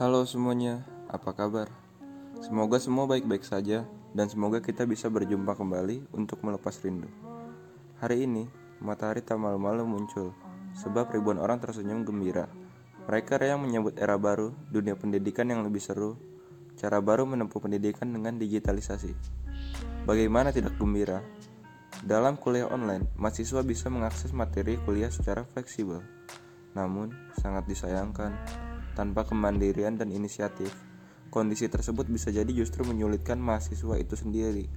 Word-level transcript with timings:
Halo 0.00 0.24
semuanya, 0.24 0.80
apa 1.12 1.36
kabar? 1.36 1.68
Semoga 2.40 2.80
semua 2.80 3.04
baik-baik 3.04 3.44
saja 3.44 3.84
dan 4.16 4.32
semoga 4.32 4.64
kita 4.64 4.88
bisa 4.88 5.12
berjumpa 5.12 5.52
kembali 5.52 6.08
untuk 6.16 6.40
melepas 6.40 6.72
rindu. 6.80 7.04
Hari 8.00 8.24
ini, 8.24 8.48
matahari 8.80 9.20
tak 9.20 9.36
malu-malu 9.36 9.84
muncul 9.84 10.32
sebab 10.72 11.12
ribuan 11.12 11.36
orang 11.36 11.60
tersenyum 11.60 12.08
gembira. 12.08 12.48
Mereka 13.12 13.44
yang 13.44 13.60
menyambut 13.60 14.00
era 14.00 14.16
baru, 14.16 14.56
dunia 14.72 14.96
pendidikan 14.96 15.52
yang 15.52 15.60
lebih 15.68 15.84
seru, 15.84 16.16
cara 16.80 17.04
baru 17.04 17.28
menempuh 17.28 17.60
pendidikan 17.60 18.08
dengan 18.08 18.40
digitalisasi. 18.40 19.12
Bagaimana 20.08 20.48
tidak 20.48 20.80
gembira? 20.80 21.20
Dalam 22.00 22.40
kuliah 22.40 22.72
online, 22.72 23.04
mahasiswa 23.20 23.60
bisa 23.60 23.92
mengakses 23.92 24.32
materi 24.32 24.80
kuliah 24.80 25.12
secara 25.12 25.44
fleksibel. 25.44 26.00
Namun, 26.72 27.12
sangat 27.36 27.68
disayangkan, 27.68 28.32
tanpa 29.00 29.24
kemandirian 29.24 29.96
dan 29.96 30.12
inisiatif, 30.12 30.68
kondisi 31.32 31.72
tersebut 31.72 32.04
bisa 32.12 32.28
jadi 32.28 32.52
justru 32.52 32.84
menyulitkan 32.84 33.40
mahasiswa 33.40 33.96
itu 33.96 34.12
sendiri, 34.12 34.68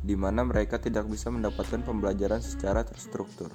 di 0.00 0.16
mana 0.16 0.48
mereka 0.48 0.80
tidak 0.80 1.04
bisa 1.12 1.28
mendapatkan 1.28 1.84
pembelajaran 1.84 2.40
secara 2.40 2.88
terstruktur. 2.88 3.52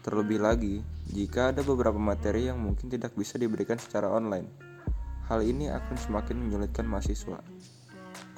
Terlebih 0.00 0.40
lagi, 0.40 0.80
jika 1.12 1.52
ada 1.52 1.60
beberapa 1.60 2.00
materi 2.00 2.48
yang 2.48 2.64
mungkin 2.64 2.88
tidak 2.88 3.12
bisa 3.12 3.36
diberikan 3.36 3.76
secara 3.76 4.08
online, 4.08 4.48
hal 5.28 5.44
ini 5.44 5.68
akan 5.68 6.00
semakin 6.00 6.40
menyulitkan 6.40 6.88
mahasiswa. 6.88 7.44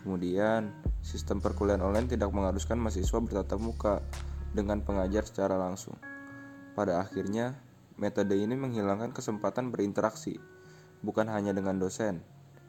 Kemudian, 0.02 0.74
sistem 0.98 1.38
perkuliahan 1.38 1.82
online 1.82 2.10
tidak 2.10 2.34
mengharuskan 2.34 2.78
mahasiswa 2.82 3.22
bertatap 3.22 3.58
muka 3.62 4.02
dengan 4.50 4.82
pengajar 4.82 5.22
secara 5.22 5.54
langsung. 5.54 5.94
Pada 6.74 7.02
akhirnya, 7.02 7.54
metode 7.96 8.36
ini 8.36 8.56
menghilangkan 8.56 9.12
kesempatan 9.12 9.72
berinteraksi, 9.72 10.36
bukan 11.00 11.28
hanya 11.32 11.56
dengan 11.56 11.80
dosen. 11.80 12.20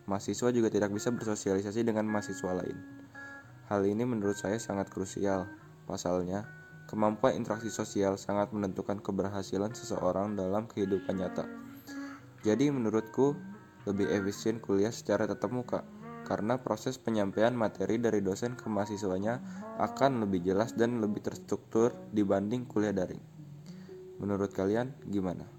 Mahasiswa 0.08 0.50
juga 0.56 0.72
tidak 0.72 0.96
bisa 0.96 1.12
bersosialisasi 1.12 1.84
dengan 1.84 2.08
mahasiswa 2.08 2.52
lain. 2.56 2.80
Hal 3.68 3.84
ini 3.84 4.08
menurut 4.08 4.40
saya 4.40 4.56
sangat 4.56 4.88
krusial. 4.88 5.52
Pasalnya, 5.84 6.48
kemampuan 6.88 7.36
interaksi 7.36 7.68
sosial 7.68 8.16
sangat 8.16 8.56
menentukan 8.56 9.04
keberhasilan 9.04 9.76
seseorang 9.76 10.40
dalam 10.40 10.72
kehidupan 10.72 11.20
nyata. 11.20 11.44
Jadi 12.48 12.72
menurutku, 12.72 13.36
lebih 13.84 14.08
efisien 14.08 14.64
kuliah 14.64 14.92
secara 14.92 15.28
tatap 15.28 15.52
muka 15.52 15.80
karena 16.28 16.60
proses 16.60 17.00
penyampaian 17.00 17.56
materi 17.56 17.96
dari 17.96 18.20
dosen 18.20 18.60
ke 18.60 18.68
mahasiswanya 18.68 19.40
akan 19.80 20.28
lebih 20.28 20.44
jelas 20.44 20.76
dan 20.76 21.00
lebih 21.00 21.24
terstruktur 21.24 21.96
dibanding 22.12 22.68
kuliah 22.68 22.92
daring. 22.92 23.37
Menurut 24.18 24.54
kalian 24.54 24.94
gimana? 25.06 25.57